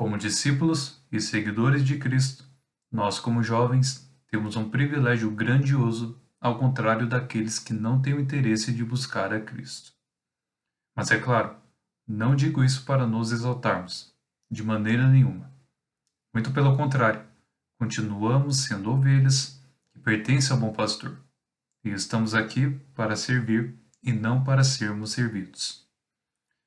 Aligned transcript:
Como 0.00 0.16
discípulos 0.16 0.98
e 1.12 1.20
seguidores 1.20 1.84
de 1.84 1.98
Cristo, 1.98 2.48
nós, 2.90 3.20
como 3.20 3.42
jovens, 3.42 4.10
temos 4.28 4.56
um 4.56 4.70
privilégio 4.70 5.30
grandioso, 5.30 6.18
ao 6.40 6.58
contrário 6.58 7.06
daqueles 7.06 7.58
que 7.58 7.74
não 7.74 8.00
têm 8.00 8.14
o 8.14 8.20
interesse 8.20 8.72
de 8.72 8.82
buscar 8.82 9.30
a 9.30 9.38
Cristo. 9.38 9.92
Mas 10.96 11.10
é 11.10 11.18
claro, 11.18 11.54
não 12.08 12.34
digo 12.34 12.64
isso 12.64 12.86
para 12.86 13.06
nos 13.06 13.30
exaltarmos, 13.30 14.10
de 14.50 14.64
maneira 14.64 15.06
nenhuma. 15.06 15.52
Muito 16.32 16.50
pelo 16.50 16.78
contrário, 16.78 17.22
continuamos 17.78 18.64
sendo 18.64 18.90
ovelhas 18.90 19.62
que 19.92 19.98
pertencem 19.98 20.52
ao 20.52 20.60
bom 20.60 20.72
pastor, 20.72 21.14
e 21.84 21.90
estamos 21.90 22.34
aqui 22.34 22.70
para 22.94 23.16
servir 23.16 23.78
e 24.02 24.14
não 24.14 24.42
para 24.42 24.64
sermos 24.64 25.12
servidos. 25.12 25.86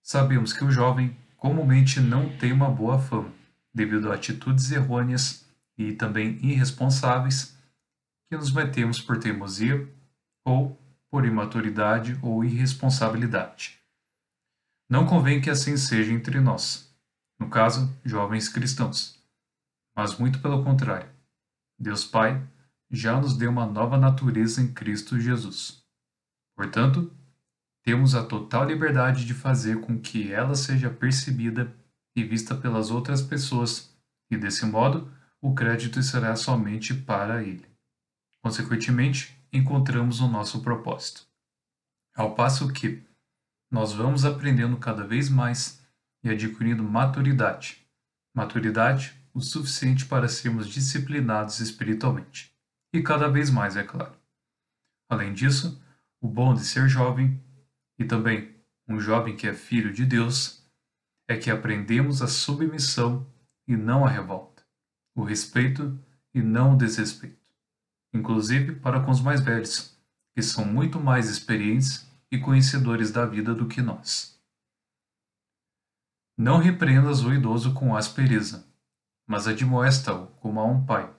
Sabemos 0.00 0.52
que 0.52 0.62
o 0.62 0.70
jovem 0.70 1.25
comumente 1.46 2.00
não 2.00 2.28
tem 2.38 2.50
uma 2.50 2.68
boa 2.68 2.98
fama, 2.98 3.32
devido 3.72 4.10
a 4.10 4.16
atitudes 4.16 4.72
errôneas 4.72 5.48
e 5.78 5.92
também 5.92 6.44
irresponsáveis 6.44 7.56
que 8.28 8.36
nos 8.36 8.52
metemos 8.52 9.00
por 9.00 9.20
teimosia 9.20 9.88
ou 10.44 10.76
por 11.08 11.24
imaturidade 11.24 12.18
ou 12.20 12.44
irresponsabilidade. 12.44 13.78
Não 14.90 15.06
convém 15.06 15.40
que 15.40 15.48
assim 15.48 15.76
seja 15.76 16.12
entre 16.12 16.40
nós, 16.40 16.92
no 17.38 17.48
caso, 17.48 17.96
jovens 18.04 18.48
cristãos, 18.48 19.16
mas 19.94 20.18
muito 20.18 20.40
pelo 20.40 20.64
contrário. 20.64 21.08
Deus 21.78 22.04
Pai 22.04 22.44
já 22.90 23.20
nos 23.20 23.36
deu 23.36 23.52
uma 23.52 23.66
nova 23.66 23.96
natureza 23.96 24.60
em 24.60 24.72
Cristo 24.72 25.20
Jesus. 25.20 25.80
Portanto, 26.56 27.08
temos 27.86 28.16
a 28.16 28.24
total 28.24 28.64
liberdade 28.64 29.24
de 29.24 29.32
fazer 29.32 29.80
com 29.80 29.96
que 29.96 30.32
ela 30.32 30.56
seja 30.56 30.90
percebida 30.90 31.72
e 32.16 32.24
vista 32.24 32.52
pelas 32.52 32.90
outras 32.90 33.22
pessoas, 33.22 33.96
e 34.28 34.36
desse 34.36 34.66
modo 34.66 35.08
o 35.40 35.54
crédito 35.54 36.02
será 36.02 36.34
somente 36.34 36.92
para 36.92 37.44
ele. 37.44 37.64
Consequentemente, 38.42 39.40
encontramos 39.52 40.20
o 40.20 40.26
nosso 40.26 40.62
propósito. 40.62 41.28
Ao 42.16 42.34
passo 42.34 42.72
que 42.72 43.04
nós 43.70 43.92
vamos 43.92 44.24
aprendendo 44.24 44.76
cada 44.78 45.06
vez 45.06 45.28
mais 45.28 45.80
e 46.24 46.28
adquirindo 46.28 46.82
maturidade. 46.82 47.86
Maturidade 48.34 49.14
o 49.32 49.40
suficiente 49.40 50.06
para 50.06 50.26
sermos 50.26 50.66
disciplinados 50.66 51.60
espiritualmente. 51.60 52.52
E 52.92 53.00
cada 53.00 53.28
vez 53.28 53.48
mais, 53.48 53.76
é 53.76 53.84
claro. 53.84 54.16
Além 55.08 55.32
disso, 55.32 55.80
o 56.20 56.26
bom 56.26 56.52
de 56.52 56.64
ser 56.64 56.88
jovem 56.88 57.40
e 57.98 58.04
também 58.04 58.54
um 58.88 59.00
jovem 59.00 59.36
que 59.36 59.46
é 59.46 59.54
filho 59.54 59.92
de 59.92 60.04
Deus, 60.04 60.64
é 61.28 61.36
que 61.36 61.50
aprendemos 61.50 62.22
a 62.22 62.28
submissão 62.28 63.26
e 63.66 63.76
não 63.76 64.04
a 64.04 64.08
revolta, 64.08 64.62
o 65.14 65.24
respeito 65.24 65.98
e 66.32 66.40
não 66.40 66.74
o 66.74 66.76
desrespeito, 66.76 67.50
inclusive 68.14 68.76
para 68.76 69.00
com 69.00 69.10
os 69.10 69.20
mais 69.20 69.40
velhos, 69.40 69.98
que 70.34 70.42
são 70.42 70.64
muito 70.64 71.00
mais 71.00 71.28
experientes 71.28 72.08
e 72.30 72.38
conhecedores 72.38 73.10
da 73.10 73.26
vida 73.26 73.54
do 73.54 73.66
que 73.66 73.82
nós. 73.82 74.40
Não 76.38 76.58
repreendas 76.58 77.24
o 77.24 77.32
idoso 77.32 77.72
com 77.72 77.96
aspereza, 77.96 78.68
mas 79.26 79.48
admoesta-o 79.48 80.28
como 80.36 80.60
a 80.60 80.64
um 80.64 80.84
pai, 80.84 81.12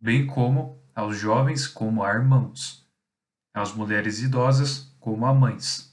bem 0.00 0.26
como 0.26 0.82
aos 0.94 1.16
jovens 1.16 1.66
como 1.66 2.02
a 2.02 2.12
irmãos, 2.12 2.86
às 3.54 3.72
mulheres 3.72 4.20
idosas 4.20 4.94
como 4.98 5.24
a 5.24 5.32
mães 5.32 5.91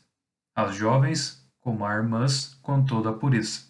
às 0.60 0.76
jovens 0.76 1.42
como 1.62 1.86
a 1.86 1.96
irmãs 1.96 2.56
com 2.62 2.84
toda 2.84 3.10
a 3.10 3.14
pureza. 3.14 3.62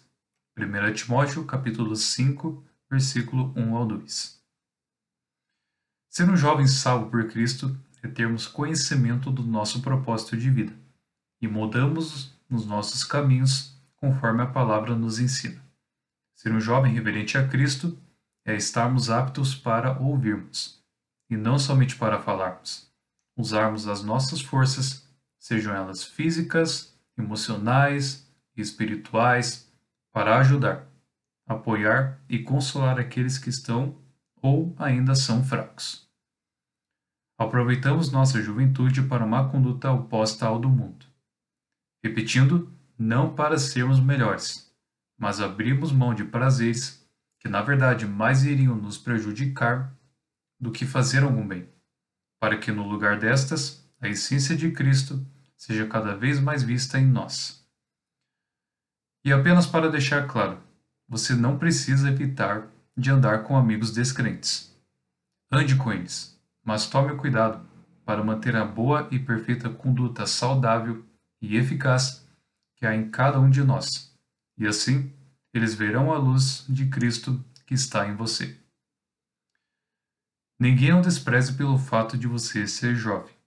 1 0.58 0.92
Timóteo 0.92 1.44
capítulo 1.44 1.94
5, 1.94 2.64
versículo 2.90 3.52
1 3.56 3.76
ao 3.76 3.86
2. 3.86 4.42
Ser 6.08 6.28
um 6.28 6.36
jovem 6.36 6.66
salvo 6.66 7.08
por 7.08 7.28
Cristo 7.28 7.78
é 8.02 8.08
termos 8.08 8.48
conhecimento 8.48 9.30
do 9.30 9.44
nosso 9.44 9.80
propósito 9.80 10.36
de 10.36 10.50
vida 10.50 10.72
e 11.40 11.46
mudamos 11.46 12.36
nos 12.48 12.66
nossos 12.66 13.04
caminhos 13.04 13.80
conforme 13.94 14.42
a 14.42 14.46
palavra 14.46 14.96
nos 14.96 15.20
ensina. 15.20 15.62
Ser 16.34 16.52
um 16.52 16.60
jovem 16.60 16.92
reverente 16.92 17.38
a 17.38 17.46
Cristo 17.46 17.96
é 18.44 18.56
estarmos 18.56 19.10
aptos 19.10 19.54
para 19.54 19.96
ouvirmos 20.00 20.82
e 21.30 21.36
não 21.36 21.56
somente 21.56 21.94
para 21.94 22.20
falarmos. 22.20 22.90
Usarmos 23.36 23.86
as 23.86 24.02
nossas 24.02 24.40
forças 24.40 25.08
sejam 25.40 25.74
elas 25.74 26.04
físicas, 26.04 26.89
emocionais 27.20 28.28
e 28.56 28.60
espirituais, 28.60 29.70
para 30.12 30.38
ajudar, 30.38 30.86
apoiar 31.46 32.20
e 32.28 32.38
consolar 32.40 32.98
aqueles 32.98 33.38
que 33.38 33.48
estão 33.48 33.96
ou 34.42 34.74
ainda 34.78 35.14
são 35.14 35.44
fracos. 35.44 36.08
Aproveitamos 37.38 38.10
nossa 38.10 38.42
juventude 38.42 39.02
para 39.02 39.24
uma 39.24 39.48
conduta 39.48 39.90
oposta 39.90 40.46
ao 40.46 40.58
do 40.58 40.68
mundo. 40.68 41.06
Repetindo, 42.02 42.72
não 42.98 43.34
para 43.34 43.58
sermos 43.58 43.98
melhores, 44.00 44.70
mas 45.18 45.40
abrimos 45.40 45.92
mão 45.92 46.14
de 46.14 46.24
prazeres 46.24 47.00
que 47.38 47.48
na 47.48 47.62
verdade 47.62 48.06
mais 48.06 48.44
iriam 48.44 48.76
nos 48.76 48.98
prejudicar 48.98 49.94
do 50.60 50.70
que 50.70 50.84
fazer 50.84 51.22
algum 51.22 51.46
bem, 51.46 51.66
para 52.38 52.58
que 52.58 52.70
no 52.70 52.86
lugar 52.86 53.18
destas 53.18 53.82
a 54.00 54.08
essência 54.08 54.54
de 54.54 54.70
Cristo 54.70 55.26
seja 55.60 55.86
cada 55.86 56.16
vez 56.16 56.40
mais 56.40 56.62
vista 56.62 56.98
em 56.98 57.06
nós. 57.06 57.62
E 59.22 59.30
apenas 59.30 59.66
para 59.66 59.90
deixar 59.90 60.26
claro, 60.26 60.58
você 61.06 61.34
não 61.34 61.58
precisa 61.58 62.08
evitar 62.08 62.66
de 62.96 63.10
andar 63.10 63.44
com 63.44 63.58
amigos 63.58 63.92
descrentes. 63.92 64.74
Ande 65.52 65.76
com 65.76 65.92
eles, 65.92 66.40
mas 66.64 66.86
tome 66.86 67.14
cuidado 67.14 67.68
para 68.06 68.24
manter 68.24 68.56
a 68.56 68.64
boa 68.64 69.06
e 69.10 69.18
perfeita 69.18 69.68
conduta 69.68 70.26
saudável 70.26 71.04
e 71.42 71.58
eficaz 71.58 72.26
que 72.76 72.86
há 72.86 72.96
em 72.96 73.10
cada 73.10 73.38
um 73.38 73.50
de 73.50 73.62
nós, 73.62 74.16
e 74.56 74.66
assim 74.66 75.12
eles 75.52 75.74
verão 75.74 76.10
a 76.10 76.16
luz 76.16 76.64
de 76.70 76.86
Cristo 76.86 77.44
que 77.66 77.74
está 77.74 78.08
em 78.08 78.16
você. 78.16 78.58
Ninguém 80.58 80.94
o 80.94 81.02
despreze 81.02 81.52
pelo 81.52 81.76
fato 81.76 82.16
de 82.16 82.26
você 82.26 82.66
ser 82.66 82.94
jovem 82.94 83.39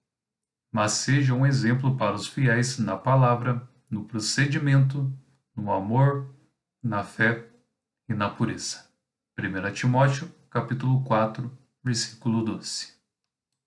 mas 0.73 0.93
seja 0.93 1.35
um 1.35 1.45
exemplo 1.45 1.95
para 1.95 2.15
os 2.15 2.27
fiéis 2.27 2.79
na 2.79 2.97
palavra, 2.97 3.61
no 3.87 4.05
procedimento, 4.05 5.13
no 5.55 5.71
amor, 5.71 6.33
na 6.81 7.03
fé 7.03 7.47
e 8.09 8.13
na 8.15 8.27
pureza. 8.27 8.83
1 9.37 9.71
Timóteo, 9.71 10.27
capítulo 10.49 11.03
4, 11.03 11.55
versículo 11.83 12.43
12. 12.43 12.92